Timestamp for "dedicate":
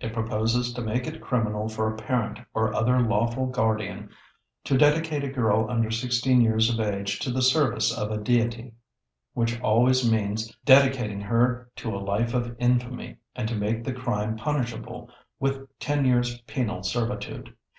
4.76-5.24